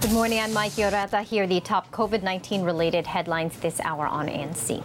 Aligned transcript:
Good 0.00 0.12
morning, 0.12 0.40
I'm 0.40 0.54
Mike 0.54 0.72
Yorata. 0.72 1.22
Here 1.22 1.44
are 1.44 1.46
the 1.46 1.60
top 1.60 1.90
COVID 1.90 2.22
19 2.22 2.62
related 2.62 3.06
headlines 3.06 3.58
this 3.58 3.80
hour 3.80 4.06
on 4.06 4.28
ANC. 4.28 4.82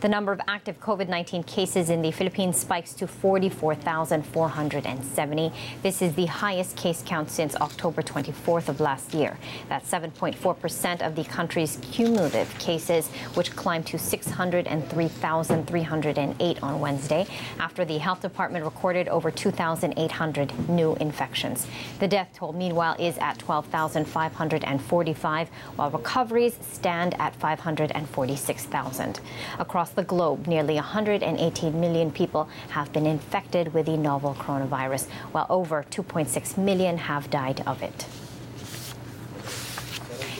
The 0.00 0.08
number 0.08 0.32
of 0.32 0.40
active 0.48 0.80
COVID 0.80 1.08
19 1.08 1.42
cases 1.42 1.90
in 1.90 2.00
the 2.00 2.10
Philippines 2.10 2.56
spikes 2.56 2.94
to 2.94 3.06
44,470. 3.06 5.52
This 5.82 6.00
is 6.00 6.14
the 6.14 6.24
highest 6.24 6.74
case 6.74 7.02
count 7.04 7.30
since 7.30 7.54
October 7.56 8.00
24th 8.00 8.70
of 8.70 8.80
last 8.80 9.12
year. 9.12 9.36
That's 9.68 9.90
7.4% 9.90 11.06
of 11.06 11.16
the 11.16 11.24
country's 11.24 11.76
cumulative 11.82 12.48
cases, 12.58 13.10
which 13.34 13.54
climbed 13.54 13.86
to 13.88 13.98
603,308 13.98 16.62
on 16.62 16.80
Wednesday, 16.80 17.26
after 17.58 17.84
the 17.84 17.98
health 17.98 18.22
department 18.22 18.64
recorded 18.64 19.06
over 19.08 19.30
2,800 19.30 20.68
new 20.70 20.94
infections. 20.94 21.66
The 21.98 22.08
death 22.08 22.30
toll, 22.32 22.54
meanwhile, 22.54 22.96
is 22.98 23.18
at 23.18 23.38
12,545, 23.38 25.48
while 25.76 25.90
recoveries 25.90 26.56
stand 26.62 27.20
at 27.20 27.36
546,000. 27.36 29.20
Across 29.58 29.89
the 29.90 30.04
globe, 30.04 30.46
nearly 30.46 30.74
118 30.74 31.80
million 31.80 32.10
people 32.10 32.48
have 32.70 32.92
been 32.92 33.06
infected 33.06 33.74
with 33.74 33.86
the 33.86 33.96
novel 33.96 34.34
coronavirus, 34.34 35.08
while 35.32 35.46
over 35.48 35.84
2.6 35.90 36.56
million 36.56 36.98
have 36.98 37.30
died 37.30 37.62
of 37.66 37.82
it. 37.82 38.06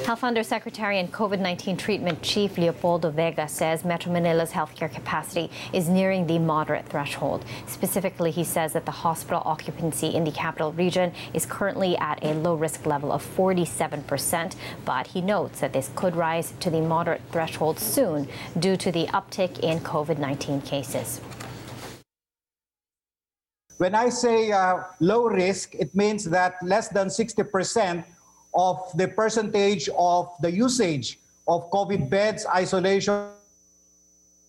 Health 0.06 0.24
Undersecretary 0.24 0.98
and 0.98 1.12
COVID 1.12 1.40
19 1.40 1.77
Treatment 1.77 2.22
Chief 2.22 2.56
Leopoldo 2.56 3.10
Vega 3.10 3.46
says 3.46 3.84
Metro 3.84 4.10
Manila's 4.10 4.50
healthcare 4.50 4.92
capacity 4.92 5.50
is 5.73 5.88
nearing 5.88 6.26
the 6.26 6.38
moderate 6.38 6.88
threshold. 6.88 7.45
Specifically, 7.66 8.30
he 8.30 8.42
says 8.42 8.73
that 8.73 8.87
the 8.87 8.92
hospital 8.92 9.42
occupancy 9.45 10.09
in 10.15 10.24
the 10.24 10.32
capital 10.32 10.73
region 10.73 11.12
is 11.34 11.45
currently 11.45 11.96
at 11.98 12.24
a 12.24 12.32
low 12.34 12.54
risk 12.54 12.87
level 12.87 13.12
of 13.12 13.23
47%, 13.37 14.57
but 14.84 15.07
he 15.07 15.20
notes 15.20 15.60
that 15.60 15.73
this 15.73 15.90
could 15.95 16.16
rise 16.16 16.54
to 16.60 16.70
the 16.70 16.80
moderate 16.80 17.23
threshold 17.30 17.79
soon 17.79 18.26
due 18.59 18.76
to 18.79 18.90
the 18.90 19.07
uptick 19.09 19.60
in 19.60 19.80
COVID 19.80 20.18
19 20.18 20.62
cases. 20.62 21.20
When 23.76 23.95
I 23.95 24.09
say 24.09 24.51
uh, 24.52 24.82
low 25.01 25.24
risk, 25.24 25.74
it 25.74 25.95
means 25.95 26.24
that 26.24 26.54
less 26.62 26.88
than 26.88 27.09
60% 27.09 28.04
of 28.54 28.79
the 28.96 29.09
percentage 29.09 29.88
of 29.96 30.30
the 30.40 30.51
usage 30.51 31.18
of 31.46 31.70
COVID 31.70 32.10
beds, 32.10 32.46
isolation, 32.46 33.30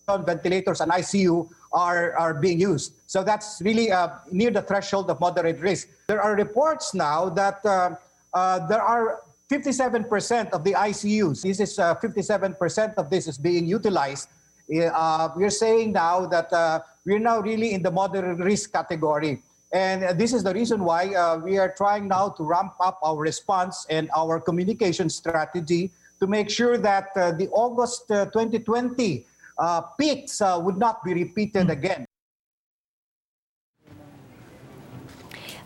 ventilators, 0.08 0.81
and 0.81 0.91
ICU 0.91 1.47
are, 1.71 2.17
are 2.17 2.33
being 2.33 2.59
used. 2.59 2.93
So 3.08 3.23
that's 3.23 3.61
really 3.63 3.91
uh, 3.91 4.09
near 4.31 4.52
the 4.52 4.61
threshold 4.61 5.09
of 5.09 5.19
moderate 5.19 5.59
risk. 5.59 5.88
There 6.08 6.21
are 6.21 6.35
reports 6.35 6.93
now 6.93 7.30
that 7.30 7.66
uh, 7.66 7.95
uh, 8.33 8.67
there 8.67 8.81
are 8.81 9.21
57% 9.49 10.52
of 10.52 10.63
the 10.63 10.73
ICUs, 10.73 11.41
this 11.41 11.59
is 11.59 11.77
57% 11.77 12.93
of 12.95 13.09
this 13.09 13.27
is 13.27 13.38
being 13.38 13.65
utilized. 13.65 14.30
Uh, 14.71 15.30
we're 15.36 15.49
saying 15.49 15.91
now 15.91 16.25
that 16.25 16.52
uh, 16.53 16.80
we're 17.05 17.19
now 17.19 17.41
really 17.41 17.73
in 17.73 17.83
the 17.83 17.91
moderate 17.91 18.38
risk 18.38 18.71
category. 18.71 19.43
And 19.73 20.19
this 20.19 20.33
is 20.33 20.44
the 20.44 20.53
reason 20.53 20.83
why 20.83 21.14
uh, 21.16 21.38
we 21.38 21.58
are 21.58 21.72
trying 21.72 22.08
now 22.08 22.30
to 22.30 22.44
ramp 22.44 22.73
up 22.81 23.00
our 23.03 23.17
response 23.17 23.86
and 23.89 24.09
our 24.16 24.39
communication 24.39 25.09
strategy 25.09 25.91
to 26.19 26.27
make 26.27 26.50
sure 26.50 26.77
that 26.77 27.09
uh, 27.16 27.31
the 27.31 27.47
August 27.50 28.11
uh, 28.11 28.25
2020 28.25 29.25
uh, 29.58 29.81
peaks 29.99 30.42
uh, 30.42 30.59
would 30.61 30.77
not 30.77 31.03
be 31.03 31.14
repeated 31.14 31.69
again. 31.69 32.05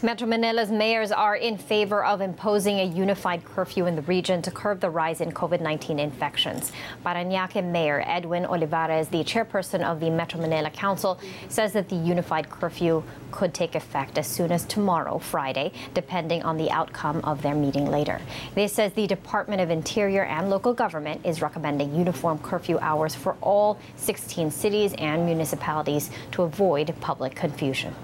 Metro 0.02 0.28
Manila's 0.28 0.72
mayors 0.72 1.10
are 1.10 1.38
in 1.38 1.58
favor 1.58 2.04
of 2.04 2.20
imposing 2.20 2.80
a 2.80 2.84
unified 2.84 3.46
curfew 3.46 3.86
in 3.86 3.96
the 3.96 4.02
region 4.02 4.42
to 4.42 4.52
curb 4.52 4.82
the 4.82 4.90
rise 4.90 5.22
in 5.22 5.32
COVID 5.32 5.62
19 5.62 6.00
infections. 6.00 6.74
Parañaque 7.06 7.64
Mayor 7.64 8.04
Edwin 8.06 8.44
Olivarez, 8.44 9.10
the 9.10 9.24
chairperson 9.24 9.86
of 9.90 10.02
the 10.02 10.10
Metro 10.10 10.42
Manila 10.42 10.70
Council, 10.70 11.18
says 11.48 11.72
that 11.72 11.88
the 11.88 11.96
unified 11.96 12.50
curfew 12.50 13.04
could 13.32 13.54
take 13.54 13.74
effect 13.74 14.18
as 14.18 14.28
soon 14.28 14.52
as 14.52 14.66
tomorrow, 14.66 15.18
Friday, 15.18 15.72
depending 15.94 16.44
on 16.44 16.58
the 16.58 16.70
outcome 16.72 17.22
of 17.24 17.42
their 17.42 17.56
meeting 17.56 17.90
later. 17.90 18.20
This 18.54 18.74
says 18.74 18.92
the 18.94 19.08
Department 19.08 19.62
of 19.62 19.70
Interior 19.70 20.26
and 20.26 20.50
local 20.50 20.74
government 20.74 21.22
is 21.26 21.42
recommending 21.42 21.96
uniform 21.96 22.38
curfew 22.40 22.78
hours 22.80 23.16
for 23.16 23.38
all 23.40 23.80
16 23.96 24.52
cities 24.52 24.94
and 24.98 25.26
municipalities 25.26 26.12
to 26.34 26.44
avoid 26.44 26.94
public 27.00 27.34
confusion. 27.34 27.96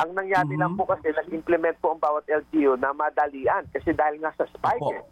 Ang 0.00 0.16
nangyari 0.16 0.56
mm-hmm. 0.56 0.62
lang 0.64 0.72
po 0.80 0.88
kasi, 0.88 1.12
nag-implement 1.12 1.76
po 1.84 1.92
ang 1.92 2.00
bawat 2.00 2.24
LGU 2.24 2.80
na 2.80 2.96
madalian 2.96 3.68
kasi 3.68 3.92
dahil 3.92 4.16
nga 4.24 4.32
sa 4.32 4.48
spike 4.48 4.88
eh. 4.96 5.04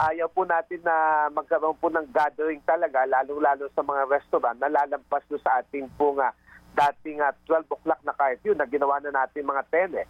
Ayaw 0.00 0.32
po 0.32 0.48
natin 0.48 0.80
na 0.80 1.28
magkaroon 1.28 1.76
po 1.76 1.92
ng 1.92 2.08
gathering 2.08 2.64
talaga, 2.64 3.04
lalo-lalo 3.04 3.68
sa 3.76 3.84
mga 3.84 4.08
restaurant 4.08 4.56
na 4.56 4.72
lalampas 4.72 5.20
do 5.28 5.36
sa 5.44 5.60
ating 5.60 5.92
po 6.00 6.16
nga 6.16 6.32
dating 6.72 7.20
uh, 7.20 7.36
12 7.44 7.68
o'clock 7.68 8.00
na 8.06 8.16
curfew 8.16 8.56
na 8.56 8.64
ginawa 8.64 8.96
na 9.04 9.12
natin 9.12 9.44
mga 9.44 9.92
10 9.92 10.00
eh. 10.00 10.08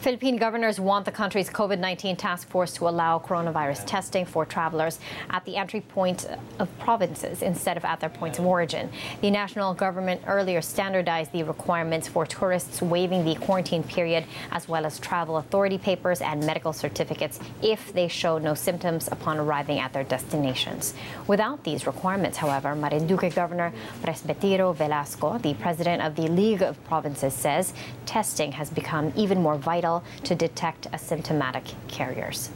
Philippine 0.00 0.38
governors 0.38 0.80
want 0.80 1.04
the 1.04 1.12
country's 1.12 1.50
COVID 1.50 1.78
19 1.78 2.16
task 2.16 2.48
force 2.48 2.72
to 2.72 2.88
allow 2.88 3.18
coronavirus 3.18 3.84
testing 3.84 4.24
for 4.24 4.46
travelers 4.46 4.98
at 5.28 5.44
the 5.44 5.58
entry 5.58 5.82
point 5.82 6.26
of 6.58 6.78
provinces 6.78 7.42
instead 7.42 7.76
of 7.76 7.84
at 7.84 8.00
their 8.00 8.08
points 8.08 8.38
of 8.38 8.46
origin. 8.46 8.88
The 9.20 9.30
national 9.30 9.74
government 9.74 10.22
earlier 10.26 10.62
standardized 10.62 11.32
the 11.32 11.42
requirements 11.42 12.08
for 12.08 12.24
tourists 12.24 12.80
waiving 12.80 13.26
the 13.26 13.34
quarantine 13.34 13.82
period, 13.82 14.24
as 14.52 14.66
well 14.66 14.86
as 14.86 14.98
travel 14.98 15.36
authority 15.36 15.76
papers 15.76 16.22
and 16.22 16.46
medical 16.46 16.72
certificates 16.72 17.38
if 17.62 17.92
they 17.92 18.08
show 18.08 18.38
no 18.38 18.54
symptoms 18.54 19.06
upon 19.12 19.36
arriving 19.36 19.80
at 19.80 19.92
their 19.92 20.04
destinations. 20.04 20.94
Without 21.26 21.62
these 21.64 21.86
requirements, 21.86 22.38
however, 22.38 22.74
Marinduque 22.74 23.34
Governor 23.34 23.70
Presbitero 24.02 24.74
Velasco, 24.74 25.36
the 25.42 25.52
president 25.52 26.00
of 26.00 26.16
the 26.16 26.26
League 26.28 26.62
of 26.62 26.82
Provinces, 26.84 27.34
says 27.34 27.74
testing 28.06 28.52
has 28.52 28.70
become 28.70 29.12
even 29.14 29.42
more 29.42 29.58
vital 29.58 29.89
to 30.22 30.32
detect 30.38 30.86
asymptomatic 30.94 31.74
carriers. 31.90 32.54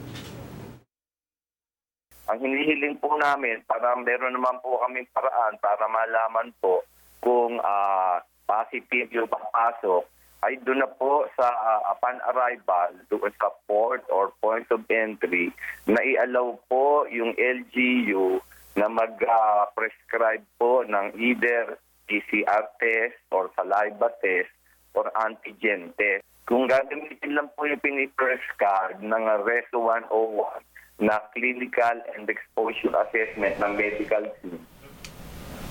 Ang 2.25 2.41
hinihiling 2.41 2.97
po 2.97 3.13
namin 3.21 3.61
para 3.69 3.93
meron 4.01 4.33
naman 4.33 4.57
po 4.65 4.81
kaming 4.81 5.05
paraan 5.13 5.61
para 5.61 5.85
malaman 5.85 6.49
po 6.57 6.81
kung 7.21 7.61
uh, 7.61 8.17
positive 8.49 9.13
yung 9.13 9.29
papasok 9.29 10.09
ay 10.45 10.61
doon 10.61 10.85
na 10.85 10.89
po 10.89 11.25
sa 11.33 11.49
uh, 11.49 11.81
upon 11.93 12.21
arrival 12.33 12.91
doon 13.09 13.33
sa 13.41 13.49
port 13.65 14.05
or 14.13 14.29
point 14.41 14.65
of 14.69 14.85
entry 14.93 15.49
na 15.89 15.97
i-allow 16.05 16.57
po 16.69 17.09
yung 17.09 17.33
LGU 17.33 18.41
na 18.77 18.85
mag-prescribe 18.91 20.45
uh, 20.45 20.55
po 20.61 20.71
ng 20.85 21.17
either 21.17 21.81
PCR 22.05 22.65
test 22.77 23.17
or 23.33 23.49
saliva 23.57 24.13
test 24.21 24.51
or 24.93 25.09
antigen 25.17 25.95
test. 25.97 26.21
Kung 26.45 26.69
gagamitin 26.69 27.33
lang 27.33 27.49
po 27.57 27.65
yung 27.65 27.81
pinipress 27.81 28.45
card 28.61 29.01
ng 29.01 29.23
RESO 29.41 29.81
101 29.81 31.01
na 31.01 31.17
clinical 31.33 31.97
and 32.13 32.29
exposure 32.29 32.93
assessment 32.93 33.57
ng 33.57 33.73
medical 33.73 34.23
team, 34.45 34.61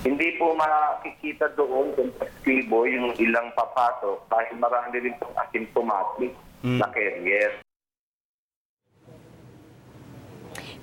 hindi 0.03 0.35
po 0.35 0.51
makikita 0.53 1.49
doon 1.55 1.95
kung 1.95 2.11
pasibo 2.19 2.83
yung 2.85 3.15
ilang 3.17 3.49
papasok 3.55 4.27
dahil 4.27 4.55
marami 4.59 4.95
rin 4.99 5.15
pong 5.17 5.33
asymptomatic 5.47 6.35
mm. 6.61 6.77
na 6.77 6.87
carrier. 6.91 7.64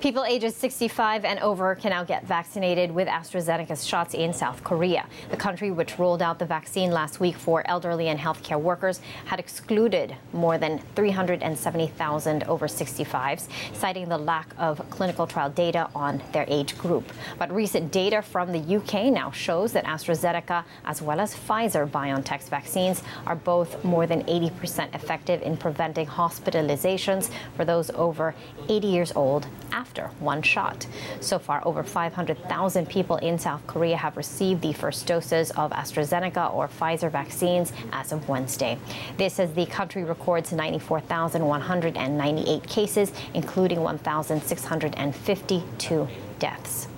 People 0.02 0.24
ages 0.24 0.56
65 0.56 1.24
and 1.24 1.38
over 1.38 1.76
can 1.76 1.90
now 1.90 2.02
get 2.02 2.26
vaccinated 2.26 2.90
with 2.90 3.06
AstraZeneca's 3.06 3.86
shots 3.86 4.14
in 4.14 4.32
South 4.32 4.64
Korea. 4.64 5.06
The 5.30 5.36
country, 5.36 5.70
which 5.70 5.96
rolled 5.96 6.20
out 6.20 6.40
the 6.40 6.44
vaccine 6.44 6.90
last 6.90 7.20
week 7.20 7.36
for 7.36 7.62
elderly 7.68 8.08
and 8.08 8.18
healthcare 8.18 8.60
workers, 8.60 9.00
had 9.26 9.38
excluded 9.38 10.16
more 10.32 10.58
than 10.58 10.80
370,000 10.96 12.42
over 12.48 12.66
65s, 12.66 13.46
citing 13.74 14.08
the 14.08 14.18
lack 14.18 14.52
of 14.58 14.82
clinical 14.90 15.24
trial 15.24 15.50
data 15.50 15.88
on 15.94 16.20
their 16.32 16.46
age 16.48 16.76
group. 16.76 17.12
But 17.38 17.52
recent 17.52 17.92
data 17.92 18.22
from 18.22 18.50
the 18.50 18.76
UK 18.78 19.04
now 19.04 19.30
shows 19.30 19.70
that 19.70 19.84
AstraZeneca, 19.84 20.64
as 20.84 21.00
well 21.00 21.20
as 21.20 21.32
Pfizer 21.32 21.88
BioNTech's 21.88 22.48
vaccines, 22.48 23.04
are 23.24 23.36
both 23.36 23.84
more 23.84 24.08
than 24.08 24.24
80% 24.24 24.96
effective 24.96 25.42
in 25.42 25.56
preventing 25.56 26.08
hospitalizations 26.08 27.30
for 27.54 27.64
those 27.64 27.88
over 27.90 28.34
80 28.68 28.86
years 28.88 29.12
old 29.14 29.46
after 29.70 29.91
after 29.92 30.08
one 30.20 30.40
shot. 30.40 30.86
So 31.20 31.38
far, 31.38 31.60
over 31.66 31.82
500,000 31.82 32.88
people 32.88 33.16
in 33.16 33.38
South 33.38 33.60
Korea 33.66 33.98
have 33.98 34.16
received 34.16 34.62
the 34.62 34.72
first 34.72 35.06
doses 35.06 35.50
of 35.50 35.70
AstraZeneca 35.72 36.54
or 36.54 36.68
Pfizer 36.68 37.10
vaccines 37.10 37.74
as 37.92 38.10
of 38.10 38.26
Wednesday. 38.26 38.78
This 39.18 39.38
as 39.38 39.52
the 39.52 39.66
country 39.66 40.04
records 40.04 40.50
94,198 40.50 42.66
cases, 42.66 43.12
including 43.34 43.82
1,652 43.82 46.08
deaths. 46.38 46.88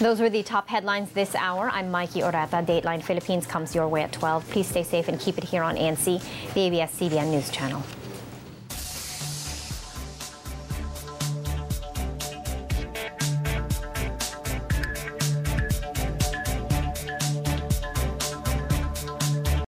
Those 0.00 0.20
were 0.20 0.28
the 0.28 0.42
top 0.42 0.68
headlines 0.68 1.12
this 1.12 1.36
hour. 1.36 1.70
I'm 1.70 1.92
Mikey 1.92 2.22
Orata. 2.22 2.66
Dateline 2.66 3.00
Philippines 3.00 3.46
comes 3.46 3.76
your 3.76 3.86
way 3.86 4.02
at 4.02 4.12
12. 4.12 4.50
Please 4.50 4.66
stay 4.66 4.82
safe 4.82 5.06
and 5.06 5.20
keep 5.20 5.38
it 5.38 5.44
here 5.44 5.62
on 5.62 5.76
ANC, 5.76 6.20
the 6.54 6.62
ABS-CBN 6.62 7.30
News 7.30 7.48
Channel. 7.50 7.84